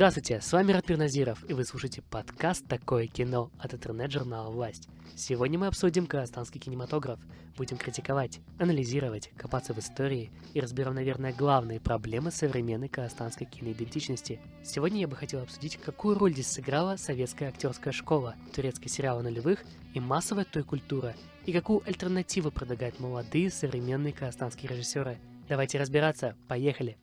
[0.00, 4.88] Здравствуйте, с вами Ратмир Назиров, и вы слушаете подкаст «Такое кино» от интернет-журнала «Власть».
[5.14, 7.20] Сегодня мы обсудим казахстанский кинематограф,
[7.58, 14.40] будем критиковать, анализировать, копаться в истории и разберем, наверное, главные проблемы современной казахстанской киноидентичности.
[14.64, 19.62] Сегодня я бы хотел обсудить, какую роль здесь сыграла советская актерская школа, турецкие сериалы нулевых
[19.92, 25.18] и массовая той культура, и какую альтернативу предлагают молодые современные казахстанские режиссеры.
[25.46, 26.96] Давайте разбираться, поехали!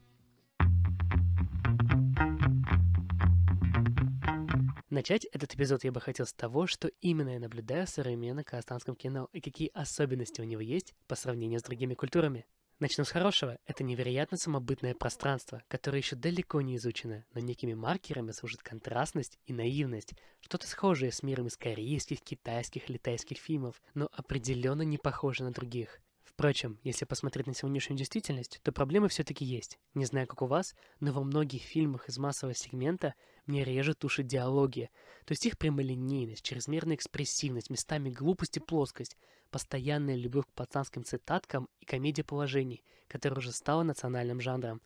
[4.97, 8.95] Начать этот эпизод я бы хотел с того, что именно я наблюдаю в современном казахстанском
[8.95, 12.47] кино и какие особенности у него есть по сравнению с другими культурами.
[12.79, 13.59] Начну с хорошего.
[13.67, 19.53] Это невероятно самобытное пространство, которое еще далеко не изучено, но некими маркерами служит контрастность и
[19.53, 25.51] наивность, что-то схожее с миром из корейских, китайских, литайских фильмов, но определенно не похоже на
[25.51, 26.01] других.
[26.27, 29.79] Впрочем, если посмотреть на сегодняшнюю действительность, то проблемы все-таки есть.
[29.93, 33.15] Не знаю, как у вас, но во многих фильмах из массового сегмента
[33.45, 34.89] мне режет уши диалоги.
[35.25, 39.15] То есть их прямолинейность, чрезмерная экспрессивность, местами глупость и плоскость,
[39.51, 44.81] постоянная любовь к пацанским цитаткам и комедия положений, которая уже стала национальным жанром.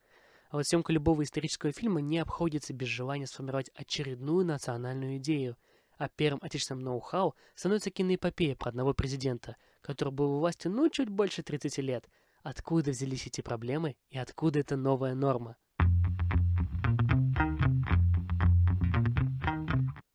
[0.52, 5.58] А вот съемка любого исторического фильма не обходится без желания сформировать очередную национальную идею–
[6.02, 11.10] а первым отечественным ноу-хау становится киноэпопея про одного президента, который был у власти ну чуть
[11.10, 12.10] больше 30 лет.
[12.44, 15.58] Откуда взялись эти проблемы и откуда эта новая норма?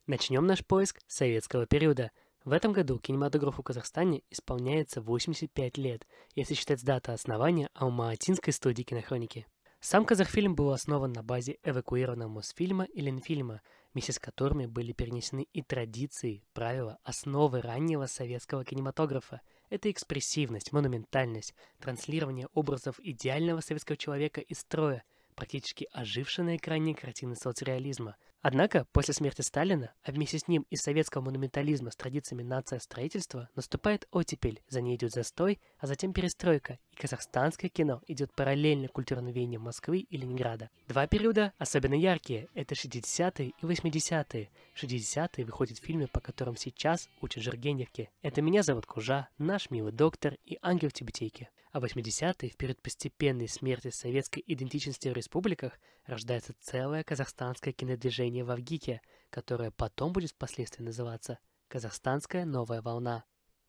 [0.06, 2.12] Начнем наш поиск советского периода.
[2.44, 6.06] В этом году кинематографу в Казахстане исполняется 85 лет,
[6.36, 9.46] если считать с даты основания Алма-Атинской студии кинохроники.
[9.80, 15.46] Сам Казахфильм был основан на базе эвакуированного Мосфильма и Ленфильма, вместе с которыми были перенесены
[15.52, 19.42] и традиции, правила, основы раннего советского кинематографа.
[19.68, 25.02] Это экспрессивность, монументальность, транслирование образов идеального советского человека из строя,
[25.36, 28.16] практически ожившие на экране картины соцреализма,
[28.48, 33.48] Однако, после смерти Сталина, а вместе с ним и советского монументализма с традициями нация строительства,
[33.56, 39.32] наступает оттепель, за ней идет застой, а затем перестройка, и казахстанское кино идет параллельно культурным
[39.32, 40.70] веяниям Москвы и Ленинграда.
[40.86, 44.50] Два периода особенно яркие– это 60-е и 80-е.
[44.80, 48.10] 60-е выходят фильмы, по которым сейчас учат Жиргеневки.
[48.22, 51.50] Это «Меня зовут Кужа», «Наш милый доктор» и «Ангел в тюбетейке».
[51.76, 58.50] А 80-е, в период постепенной смерти советской идентичности в республиках, рождается целое казахстанское кинодвижение в
[58.50, 61.38] Авгике, которое потом будет впоследствии называться
[61.68, 63.24] «Казахстанская новая волна».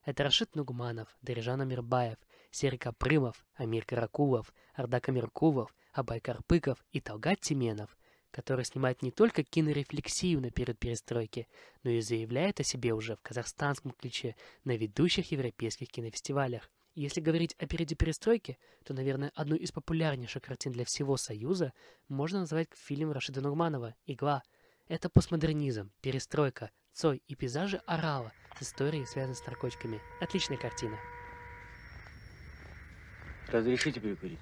[0.05, 2.17] Это Рашид Нугманов, Дорижан Амирбаев,
[2.49, 7.97] Серый Капрымов, Амир Каракулов, Ардак Амиркулов, Абай Карпыков и Талгат Тименов,
[8.31, 11.49] которые снимают не только кинорефлексивно перед перестройки,
[11.83, 16.71] но и заявляют о себе уже в казахстанском ключе на ведущих европейских кинофестивалях.
[16.97, 21.71] Если говорить о периоде перестройки, то, наверное, одну из популярнейших картин для всего Союза
[22.07, 24.41] можно назвать фильм Рашида Нурманова «Игла».
[24.87, 30.01] Это постмодернизм, перестройка, Цой и пейзажи Орала с историей, связанной с наркотиками.
[30.21, 30.97] Отличная картина.
[33.51, 34.39] Разрешите перекурить?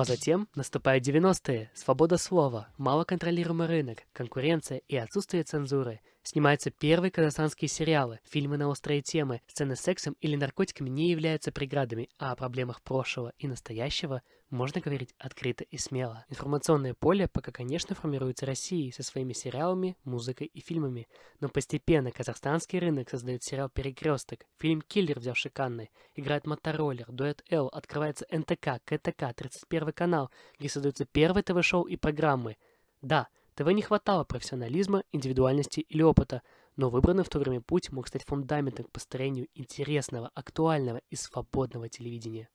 [0.00, 6.00] А затем наступают 90-е, свобода слова, малоконтролируемый рынок, конкуренция и отсутствие цензуры.
[6.22, 11.50] Снимаются первые казахстанские сериалы, фильмы на острые темы, сцены с сексом или наркотиками не являются
[11.50, 16.26] преградами, а о проблемах прошлого и настоящего можно говорить открыто и смело.
[16.28, 21.08] Информационное поле пока, конечно, формируется Россией со своими сериалами, музыкой и фильмами,
[21.40, 27.68] но постепенно казахстанский рынок создает сериал «Перекресток», фильм «Киллер» взявший Канны, играет «Мотороллер», «Дуэт Л»,
[27.68, 32.58] открывается НТК, КТК, 31 канал, где создаются первые ТВ-шоу и программы.
[33.00, 33.28] Да,
[33.60, 36.40] ТВ не хватало профессионализма, индивидуальности или опыта,
[36.76, 41.90] но выбранный в то время путь мог стать фундаментом к построению интересного, актуального и свободного
[41.90, 42.48] телевидения.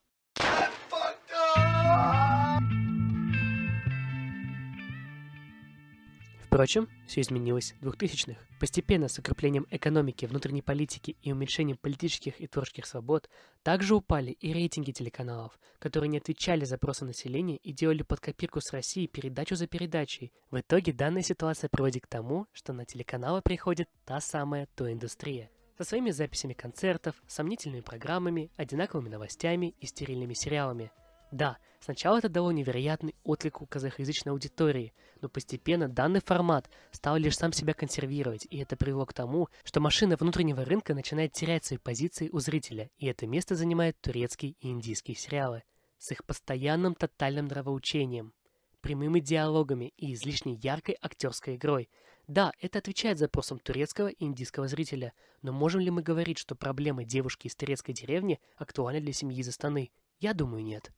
[6.55, 8.39] Впрочем, все изменилось в 2000-х.
[8.61, 13.29] Постепенно с укреплением экономики, внутренней политики и уменьшением политических и творческих свобод
[13.61, 18.71] также упали и рейтинги телеканалов, которые не отвечали запросы населения и делали под копирку с
[18.71, 20.31] Россией передачу за передачей.
[20.49, 25.49] В итоге данная ситуация приводит к тому, что на телеканалы приходит та самая то индустрия
[25.77, 30.89] со своими записями концертов, сомнительными программами, одинаковыми новостями и стерильными сериалами–
[31.35, 37.35] да, сначала это дало невероятный отклик у казахоязычной аудитории, но постепенно данный формат стал лишь
[37.35, 41.77] сам себя консервировать, и это привело к тому, что машина внутреннего рынка начинает терять свои
[41.77, 45.63] позиции у зрителя, и это место занимают турецкие и индийские сериалы
[45.97, 48.33] с их постоянным тотальным нравоучением,
[48.79, 51.89] прямыми диалогами и излишне яркой актерской игрой.
[52.27, 55.11] Да, это отвечает запросам турецкого и индийского зрителя,
[55.41, 59.49] но можем ли мы говорить, что проблемы девушки из турецкой деревни актуальны для семьи из
[59.49, 59.91] Астаны?
[60.19, 60.93] Я думаю, нет.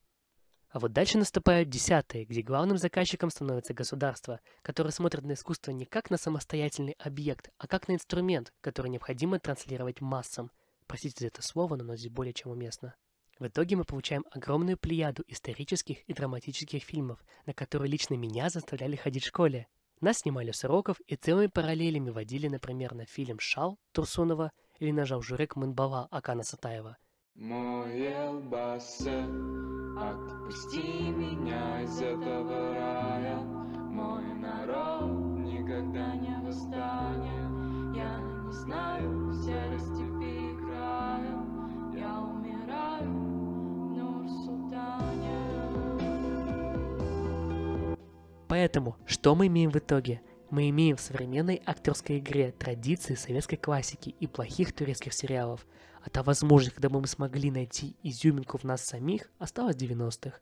[0.70, 5.86] А вот дальше наступают десятые, где главным заказчиком становится государство, которое смотрит на искусство не
[5.86, 10.50] как на самостоятельный объект, а как на инструмент, который необходимо транслировать массам.
[10.86, 12.94] Простите за это слово, но оно здесь более чем уместно.
[13.38, 18.96] В итоге мы получаем огромную плеяду исторических и драматических фильмов, на которые лично меня заставляли
[18.96, 19.68] ходить в школе.
[20.00, 25.06] Нас снимали с уроков и целыми параллелями водили, например, на фильм «Шал» Турсунова или на
[25.06, 26.98] «Жаужурек Мынбала» Акана Сатаева.
[27.40, 29.22] Мой Элбасе,
[29.96, 40.66] отпусти меня из этого рая, мой народ никогда не восстанет, я не знаю серости в
[40.66, 41.38] края,
[41.94, 45.38] я умираю в Нур-Султане.
[48.48, 50.22] Поэтому, что мы имеем в итоге?
[50.50, 55.66] Мы имеем в современной актерской игре традиции советской классики и плохих турецких сериалов,
[56.02, 60.40] а та возможность, когда бы мы смогли найти изюминку в нас самих, осталась в 90-х.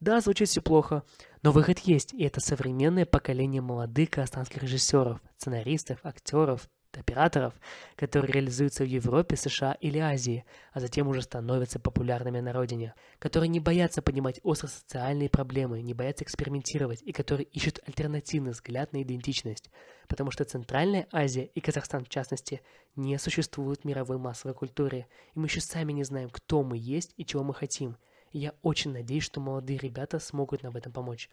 [0.00, 1.02] Да, звучит все плохо,
[1.42, 7.54] но выход есть, и это современное поколение молодых казахстанских режиссеров, сценаристов, актеров, операторов,
[7.96, 13.48] которые реализуются в Европе, США или Азии, а затем уже становятся популярными на родине, которые
[13.48, 19.02] не боятся поднимать остро социальные проблемы, не боятся экспериментировать и которые ищут альтернативный взгляд на
[19.02, 19.70] идентичность,
[20.08, 22.62] потому что Центральная Азия и Казахстан в частности
[22.96, 27.14] не существуют в мировой массовой культуре, и мы еще сами не знаем, кто мы есть
[27.16, 27.96] и чего мы хотим.
[28.32, 31.30] И я очень надеюсь, что молодые ребята смогут нам в этом помочь.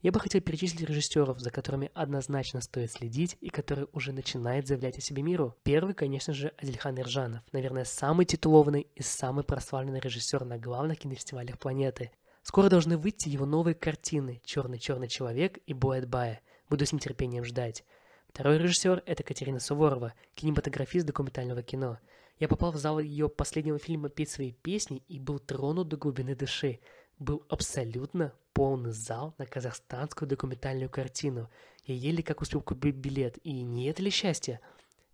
[0.00, 4.96] Я бы хотел перечислить режиссеров, за которыми однозначно стоит следить и которые уже начинают заявлять
[4.96, 5.56] о себе миру.
[5.64, 11.58] Первый, конечно же, Адильхан Иржанов, наверное, самый титулованный и самый прославленный режиссер на главных кинофестивалях
[11.58, 12.12] планеты.
[12.44, 16.40] Скоро должны выйти его новые картины «Черный-черный человек» и «Буэт Бая».
[16.70, 17.84] Буду с нетерпением ждать.
[18.28, 21.98] Второй режиссер– это Катерина Суворова, кинематографист документального кино.
[22.38, 26.36] Я попал в зал ее последнего фильма «Петь свои песни» и был тронут до глубины
[26.36, 26.78] души
[27.18, 31.48] был абсолютно полный зал на казахстанскую документальную картину.
[31.84, 34.60] Я еле как успел купить билет, и не это ли счастье?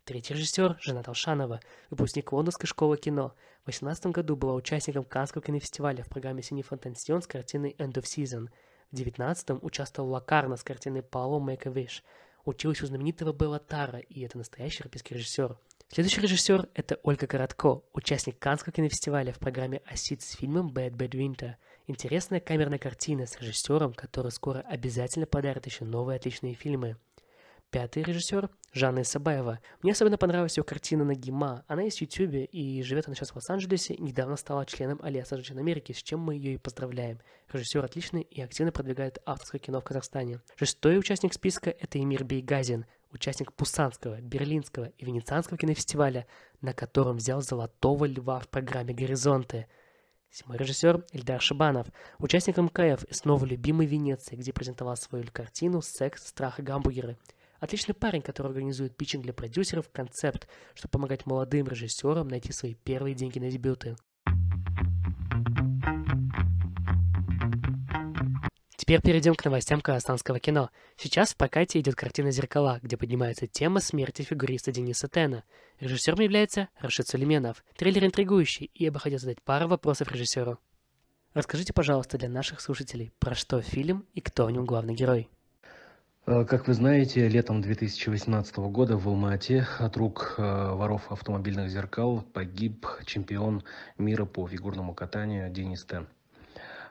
[0.04, 3.34] Третий режиссер– Жена Толшанова, выпускник Лондонской школы кино.
[3.62, 8.02] В 2018 году была участником Каннского кинофестиваля в программе «Синий фантансион» с картиной «End of
[8.02, 8.48] Season».
[8.90, 12.02] В 2019 участвовал Лакарна с картиной «Пауло Make a Wish».
[12.44, 15.56] Училась у знаменитого Белла Тара, и это настоящий европейский режиссер.
[15.88, 21.12] Следующий режиссер– это Ольга Коротко, участник Каннского кинофестиваля в программе «Осид» с фильмом «Bad Bad
[21.12, 21.54] Winter».
[21.86, 26.96] Интересная камерная картина с режиссером, который скоро обязательно подарит еще новые отличные фильмы.
[27.70, 29.60] Пятый режиссер– Жанна Исабаева.
[29.82, 31.62] Мне особенно понравилась ее картина «Нагима».
[31.66, 35.58] Она есть в Ютубе, и живет она сейчас в Лос-Анджелесе, недавно стала членом Альянса женщин
[35.58, 37.20] Америки, с чем мы ее и поздравляем.
[37.52, 40.40] Режиссер отличный и активно продвигает авторское кино в Казахстане.
[40.56, 46.26] Шестой участник списка– это Эмир Бейгазин, участник Пусанского, Берлинского и Венецианского кинофестиваля,
[46.62, 49.66] на котором взял «Золотого льва» в программе «Горизонты».
[50.34, 51.86] Седьмой режиссер Эльдар Шибанов,
[52.18, 57.16] участник МКФ и снова любимый Венеции, где презентовал свою картину «Секс, страх и гамбургеры».
[57.60, 63.14] Отличный парень, который организует питчинг для продюсеров, концепт, чтобы помогать молодым режиссерам найти свои первые
[63.14, 63.94] деньги на дебюты.
[68.76, 70.70] Теперь перейдем к новостям казахстанского кино.
[70.96, 75.44] Сейчас в прокате идет картина «Зеркала», где поднимается тема смерти фигуриста Дениса Тена.
[75.78, 77.64] Режиссером является Рашид Сулейменов.
[77.76, 80.58] Трейлер интригующий, и я бы хотел задать пару вопросов режиссеру.
[81.34, 85.28] Расскажите, пожалуйста, для наших слушателей, про что фильм и кто в нем главный герой?
[86.26, 92.22] Э, как вы знаете, летом 2018 года в Алма-Ате от рук э, воров автомобильных зеркал
[92.32, 93.62] погиб чемпион
[93.98, 96.08] мира по фигурному катанию Денис Тен.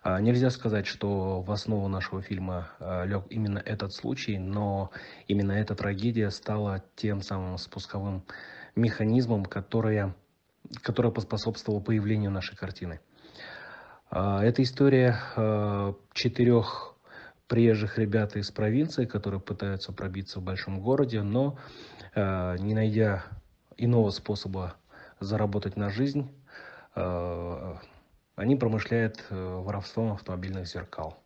[0.04, 4.92] А, нельзя сказать, что в основу нашего фильма э, лег именно этот случай, но
[5.30, 8.26] именно эта трагедия стала тем самым спусковым
[8.76, 10.14] механизмом, которое,
[10.82, 13.00] которое поспособствовало появлению нашей картины.
[14.10, 15.16] А, это история
[16.12, 16.96] четырех
[17.48, 21.58] приезжих ребят из провинции, которые пытаются пробиться в большом городе, но
[22.16, 23.24] не найдя
[23.78, 24.76] иного способа
[25.20, 26.30] заработать на жизнь,
[28.36, 31.18] они промышляют э, воровством автомобильных зеркал.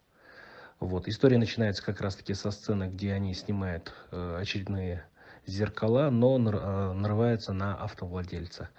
[0.80, 1.08] Вот.
[1.08, 5.06] История начинается как раз-таки со сцены, где они снимают э, очередные
[5.46, 8.70] зеркала, но э, нарываются на автовладельца.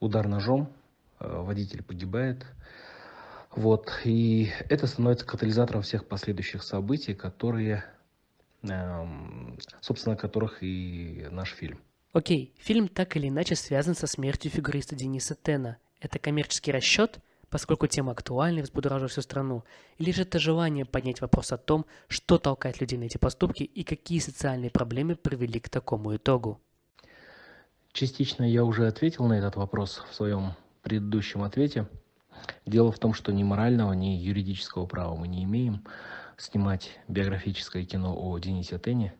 [0.00, 0.72] Удар ножом,
[1.20, 2.44] водитель погибает,
[3.54, 3.92] вот.
[4.04, 7.84] И это становится катализатором всех последующих событий, которые,
[8.62, 11.78] эм, собственно, которых и наш фильм.
[12.12, 15.78] Окей, фильм так или иначе связан со смертью фигуриста Дениса Тена.
[16.00, 17.20] Это коммерческий расчет?
[17.52, 19.62] Поскольку тема актуальна и взбудоражила всю страну,
[19.98, 23.84] или же это желание поднять вопрос о том, что толкает людей на эти поступки и
[23.84, 26.60] какие социальные проблемы привели к такому итогу?
[27.92, 31.86] Частично я уже ответил на этот вопрос в своем предыдущем ответе.
[32.64, 35.84] Дело в том, что ни морального, ни юридического права мы не имеем
[36.38, 39.14] снимать биографическое кино о Денисе Тене.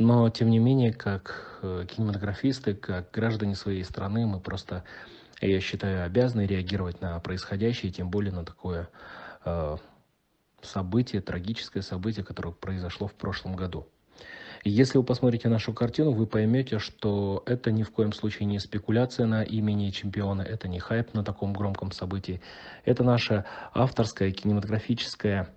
[0.00, 4.82] Но, тем не менее, как э, кинематографисты, как граждане своей страны, мы просто,
[5.42, 8.88] я считаю, обязаны реагировать на происходящее, тем более на такое
[9.44, 9.76] э,
[10.62, 13.88] событие, трагическое событие, которое произошло в прошлом году.
[14.64, 19.26] Если вы посмотрите нашу картину, вы поймете, что это ни в коем случае не спекуляция
[19.26, 22.40] на имени чемпиона, это не хайп на таком громком событии.
[22.86, 25.50] Это наша авторская кинематографическая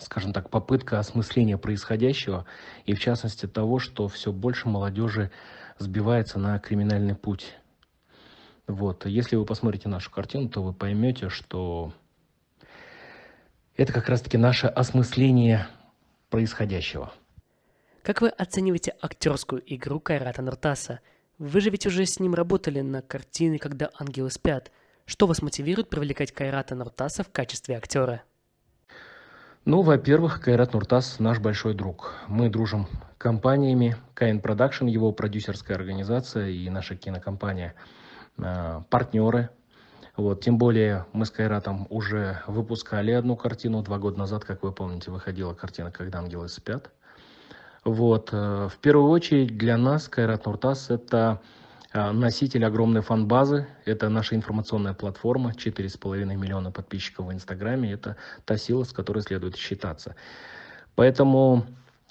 [0.00, 2.46] скажем так, попытка осмысления происходящего
[2.84, 5.30] и, в частности, того, что все больше молодежи
[5.78, 7.54] сбивается на криминальный путь.
[8.66, 9.06] Вот.
[9.06, 11.92] Если вы посмотрите нашу картину, то вы поймете, что
[13.76, 15.66] это как раз-таки наше осмысление
[16.30, 17.12] происходящего.
[18.02, 21.00] Как вы оцениваете актерскую игру Кайрата Нуртаса?
[21.38, 24.72] Вы же ведь уже с ним работали на картине «Когда ангелы спят».
[25.06, 28.22] Что вас мотивирует привлекать Кайрата Нуртаса в качестве актера?
[29.64, 32.14] Ну, во-первых, Кайрат Нуртас наш большой друг.
[32.26, 32.86] Мы дружим
[33.18, 33.96] компаниями.
[34.14, 37.74] KN Production, его продюсерская организация и наша кинокомпания
[38.38, 39.50] э, партнеры.
[40.16, 43.82] Вот, тем более мы с Кайратом уже выпускали одну картину.
[43.82, 46.90] Два года назад, как вы помните, выходила картина «Когда ангелы спят».
[47.84, 51.40] Вот, э, в первую очередь для нас Кайрат Нуртас– это а,
[51.94, 53.66] носитель огромной фан-базы.
[53.84, 57.92] Это наша информационная платформа, 4,5 миллиона подписчиков в Инстаграме.
[57.92, 60.14] Это та сила, с которой следует считаться.
[60.94, 61.66] Поэтому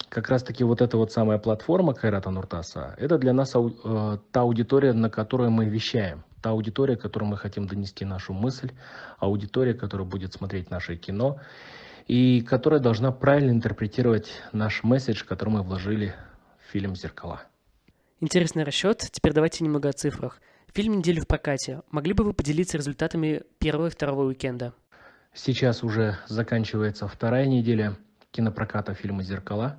[0.08, 4.92] как раз-таки вот эта вот самая платформа Кайрата Нуртаса, это для нас э, та аудитория,
[4.92, 6.24] на которой мы вещаем.
[6.40, 8.70] Та аудитория, которой мы хотим донести нашу мысль,
[9.18, 11.40] аудитория, которая будет смотреть наше кино
[12.06, 16.14] и которая должна правильно интерпретировать наш месседж, который мы вложили
[16.64, 17.42] в фильм «Зеркала».
[18.20, 18.98] Интересный расчет.
[19.12, 20.40] Теперь давайте немного о цифрах.
[20.74, 21.82] Фильм неделю в прокате.
[21.92, 24.74] Могли бы вы поделиться результатами первого и второго уикенда?
[25.34, 27.96] Сейчас уже заканчивается вторая неделя
[28.32, 29.78] кинопроката фильма «Зеркала».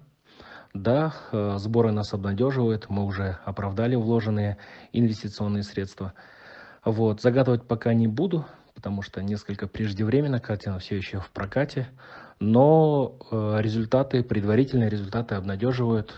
[0.74, 4.58] Да, э, сборы нас обнадеживают, мы уже оправдали вложенные
[4.94, 6.14] инвестиционные средства.
[6.86, 11.90] Вот, загадывать пока не буду, потому что несколько преждевременно, картина все еще в прокате,
[12.40, 16.14] но э, результаты, предварительные результаты обнадеживают,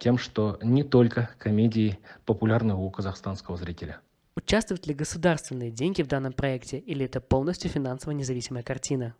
[0.00, 4.00] тем, что не только комедии популярны у казахстанского зрителя.
[4.36, 9.14] Участвуют ли государственные деньги в данном проекте или это полностью финансово независимая картина?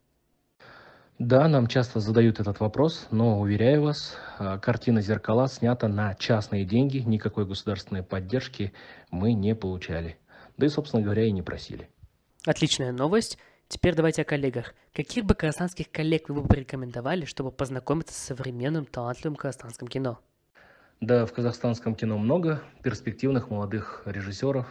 [1.18, 6.66] Да, нам часто задают этот вопрос, но уверяю вас, а, картина «Зеркала» снята на частные
[6.66, 8.74] деньги, никакой государственной поддержки
[9.10, 10.18] мы не получали.
[10.58, 11.88] Да и, собственно говоря, и не просили.
[12.44, 13.38] Отличная новость.
[13.68, 14.74] Теперь давайте о коллегах.
[14.92, 20.20] Каких бы казахстанских коллег вы бы порекомендовали, чтобы познакомиться с современным талантливым казахстанским кино?
[21.02, 24.66] Да, в казахстанском кино много перспективных молодых режиссеров.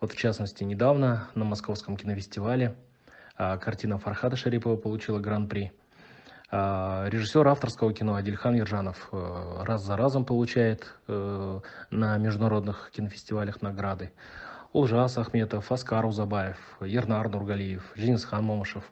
[0.00, 2.76] Вот в частности, недавно на Московском кинофестивале
[3.36, 5.72] а, картина Фархада Шарипова получила гран-при.
[6.52, 11.60] А, режиссер авторского кино Адильхан Ержанов а, раз за разом получает а,
[11.90, 14.12] на международных кинофестивалях награды.
[14.72, 18.84] Улжас Ахметов, Аскар Узабаев, Ернар Нургалиев, Женисхан Момышев.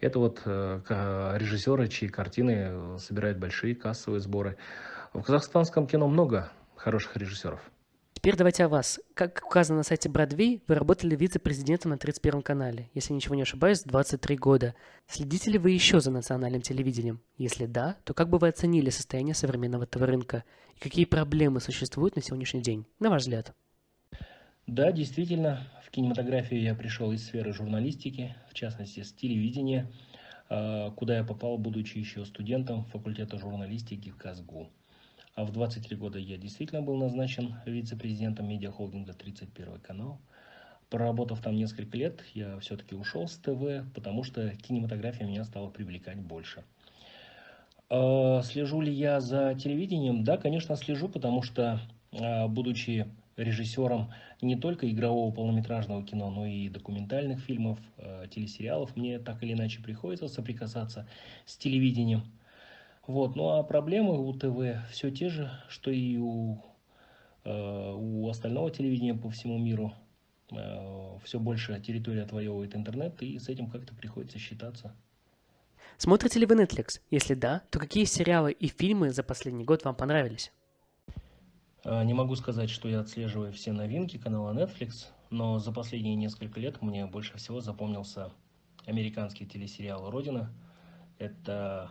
[0.00, 4.56] Это вот э, режиссеры, чьи картины собирают большие кассовые сборы.
[5.16, 7.72] В казахстанском кино много хороших режиссеров.
[8.12, 9.00] Теперь давайте о вас.
[9.14, 13.82] Как указано на сайте Бродвей, вы работали вице-президентом на 31 канале, если ничего не ошибаюсь,
[13.82, 14.74] 23 года.
[15.06, 17.22] Следите ли вы еще за национальным телевидением?
[17.38, 20.44] Если да, то как бы вы оценили состояние современного ТВ-рынка?
[20.76, 23.54] И какие проблемы существуют на сегодняшний день, на ваш взгляд?
[24.66, 29.90] Да, действительно, в кинематографию я пришел из сферы журналистики, в частности, с телевидения,
[30.50, 34.70] а, куда я попал, будучи еще студентом факультета журналистики в КАЗГУ.
[35.36, 40.18] А в 23 года я действительно был назначен вице-президентом медиахолдинга 31 канал.
[40.88, 46.18] Проработав там несколько лет, я все-таки ушел с ТВ, потому что кинематография меня стала привлекать
[46.18, 46.64] больше.
[47.90, 50.24] А, слежу ли я за телевидением?
[50.24, 51.80] Да, конечно, слежу, потому что,
[52.12, 59.18] а, будучи режиссером не только игрового полнометражного кино, но и документальных фильмов, а, телесериалов, мне
[59.18, 61.06] так или иначе приходится соприкасаться
[61.44, 62.22] с телевидением.
[63.06, 63.36] Вот.
[63.36, 66.62] Ну а проблемы у ТВ все те же, что и у,
[67.44, 69.92] э, у остального телевидения по всему миру.
[70.50, 74.94] Э, все больше территория отвоевывает интернет, и с этим как-то приходится считаться.
[75.98, 77.00] Смотрите ли вы Netflix?
[77.10, 80.52] Если да, то какие сериалы и фильмы за последний год вам понравились?
[81.84, 85.06] Э, не могу сказать, что я отслеживаю все новинки канала Netflix.
[85.30, 88.32] но за последние несколько лет мне больше всего запомнился
[88.84, 90.52] американский телесериал «Родина».
[91.18, 91.90] Это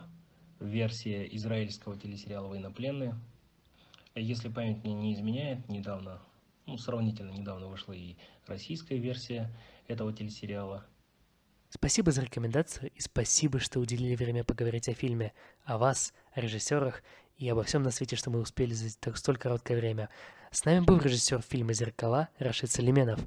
[0.60, 3.14] версия израильского телесериала «Военнопленные».
[4.14, 6.22] Если память мне не изменяет, недавно,
[6.64, 9.50] ну, сравнительно недавно вышла и российская версия
[9.88, 10.86] этого телесериала.
[11.68, 15.34] Спасибо за рекомендацию и спасибо, что уделили время поговорить о фильме,
[15.64, 17.02] о вас, о режиссерах
[17.36, 20.08] и обо всем на свете, что мы успели за так столь короткое время.
[20.50, 23.20] С нами был режиссер фильма «Зеркала» Рашид Салименов.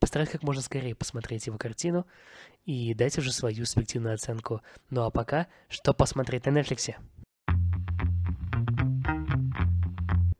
[0.00, 2.06] Постараюсь как можно скорее посмотреть его картину
[2.64, 4.60] и дать уже свою субъективную оценку.
[4.90, 6.94] Ну а пока, что посмотреть на Netflix?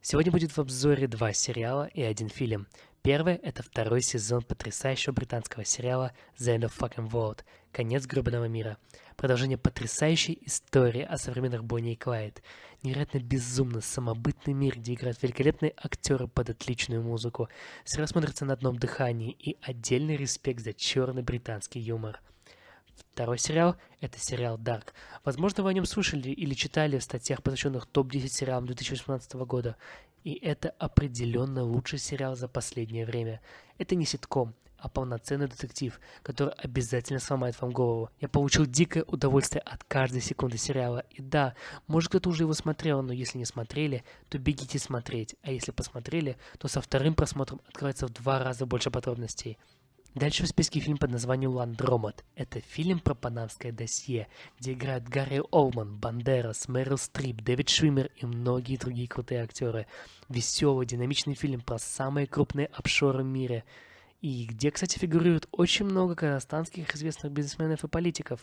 [0.03, 2.69] Сегодня будет в обзоре два сериала и один фильм.
[3.07, 6.11] Первый— это второй сезон потрясающего британского сериала
[6.41, 8.79] The End of Fucking World— Конец гробаного мира.
[9.17, 12.43] Продолжение потрясающей истории о современных Бонни и Клайд.
[12.83, 17.49] Невероятно безумно самобытный мир, где играют великолепные актеры под отличную музыку.
[17.85, 22.21] Сериал смотрится на одном дыхании и отдельный респект за черный британский юмор.
[23.13, 24.89] Второй сериал— это сериал Dark.
[25.25, 29.77] Возможно, вы о нем слышали или читали в статьях, посвященных топ-10 сериалам 2018 года.
[30.27, 33.41] И это определенно лучший сериал за последнее время.
[33.79, 38.11] Это не ситком, а полноценный детектив, который обязательно сломает вам голову.
[38.19, 41.05] Я получил дикое удовольствие от каждой секунды сериала.
[41.11, 41.55] И да,
[41.87, 45.37] может кто-то уже его смотрел, но если не смотрели, то бегите смотреть.
[45.43, 49.59] А если посмотрели, то со вторым просмотром открывается в два раза больше подробностей.
[50.17, 52.25] Дальше в списке фильм под названием «Ландромат».
[52.37, 58.25] Это фильм про панамское досье, где играют Гарри Олман, Бандерас, Мэрил Стрип, Дэвид Швиммер и
[58.25, 59.87] многие другие крутые актеры.
[60.31, 63.65] Веселый, динамичный фильм про самые крупные офшоры в мире.
[64.23, 68.41] И где, кстати, фигурирует очень много казахстанских известных бизнесменов и политиков.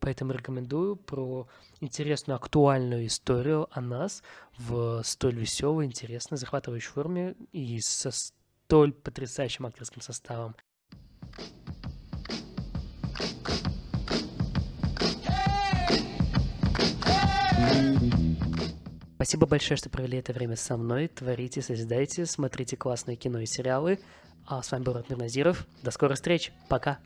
[0.00, 1.46] Поэтому рекомендую про
[1.80, 4.24] интересную, актуальную историю о нас
[4.58, 10.56] в столь веселой, интересной, захватывающей форме и со столь потрясающим актерским составом.
[19.32, 21.08] Спасибо большое, что провели это время со мной.
[21.08, 23.98] Творите, созидайте, смотрите классные кино и сериалы.
[24.46, 25.66] А с вами был Ратмир Назиров.
[25.82, 26.52] До скорых встреч.
[26.68, 26.98] Пока.